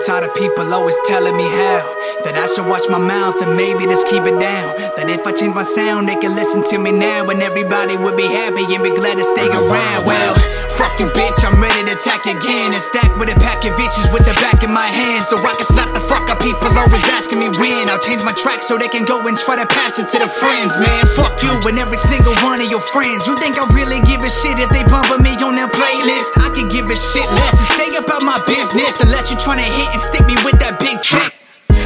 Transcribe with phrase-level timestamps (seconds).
[0.00, 1.82] tired of people always telling me how
[2.24, 4.72] that I should watch my mouth and maybe just keep it down.
[4.96, 8.16] That if I change my sound, they can listen to me now and everybody would
[8.16, 10.08] be happy and be glad to stay around.
[10.08, 10.32] Well,
[10.74, 14.08] fuck you, bitch, I'm ready to attack again and stack with a pack of bitches
[14.14, 16.40] with the back in my hand so I can slap the fuck up.
[16.40, 19.60] People always asking me when I'll change my track so they can go and try
[19.60, 21.04] to pass it to the friends, man.
[21.12, 23.28] Fuck you and every single one of your friends.
[23.28, 26.40] You think I really give a shit if they bumpin' me on their playlist?
[26.40, 28.40] I can give a shit less and stay about my
[28.74, 31.30] business unless you're trying to hit and stick me with that big trick.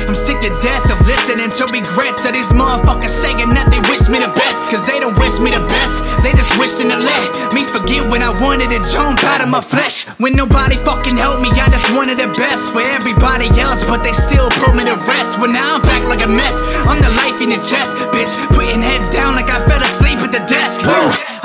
[0.09, 4.09] I'm sick to death of listening to regrets of these motherfuckers saying that they wish
[4.09, 4.64] me the best.
[4.73, 6.09] Cause they don't wish me the best.
[6.24, 9.61] They just wishing to let me forget when I wanted to jump out of my
[9.61, 10.09] flesh.
[10.16, 13.84] When nobody fucking helped me, I just wanted the best for everybody else.
[13.84, 15.36] But they still put me to rest.
[15.36, 16.56] Well, now I'm back like a mess.
[16.89, 18.33] I'm the life in the chest, bitch.
[18.56, 18.80] Putting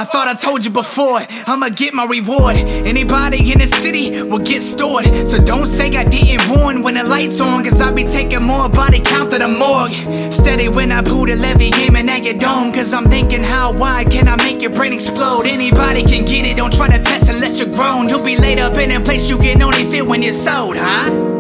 [0.04, 2.58] I thought I told you before, I'ma get my reward.
[2.58, 5.06] Anybody in the city will get stored.
[5.26, 8.68] So don't say I didn't warn when the lights on, cause I be taking more
[8.68, 9.94] body count to the morgue.
[10.34, 12.74] Steady when I pull the levy, aiming at your dome.
[12.74, 15.48] Cause I'm thinking, how wide can I make your brain explode?
[15.48, 18.10] Anybody can get it, don't try to test unless you're grown.
[18.10, 21.33] You'll be laid up in a place you can only feel when you're sold, huh?